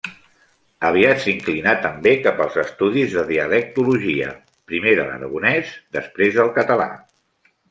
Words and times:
Aviat 0.87 1.19
s'inclinà 1.25 1.73
també 1.83 2.13
cap 2.27 2.41
als 2.45 2.57
estudis 2.63 3.13
de 3.19 3.27
dialectologia: 3.29 4.33
primer, 4.73 4.97
de 5.03 5.07
l'aragonès, 5.13 5.77
després, 5.99 6.37
del 6.41 6.53
català. 6.61 6.91